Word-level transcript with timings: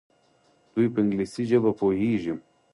دوی 0.73 0.87
په 0.93 0.99
انګلیسي 1.03 1.43
ژبه 1.49 1.71
پوهیږي. 1.79 2.33